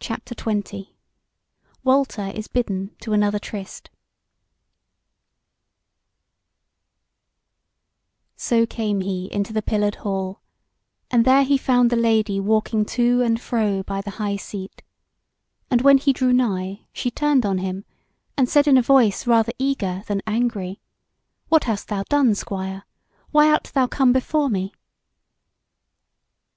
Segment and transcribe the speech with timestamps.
[0.00, 0.88] CHAPTER XX:
[1.84, 3.90] WALTER IS BIDDEN TO ANOTHER TRYST
[8.34, 10.40] So came he into the pillared hall,
[11.12, 14.82] and there he found the Lady walking to and fro by the high seat;
[15.70, 17.84] and when he drew nigh she turned on him,
[18.36, 20.80] and said in a voice rather eager than angry:
[21.50, 22.82] "What hast thou done, Squire?
[23.30, 24.72] Why art thou come before me?"